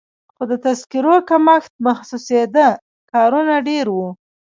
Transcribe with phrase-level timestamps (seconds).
[0.35, 2.67] خو د تذکیرو کمښت محسوسېده،
[3.11, 4.09] کارونه ډېر وو.